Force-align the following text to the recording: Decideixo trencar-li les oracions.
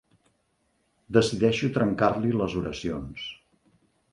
Decideixo 1.17 1.69
trencar-li 1.75 2.33
les 2.41 2.59
oracions. 2.63 3.29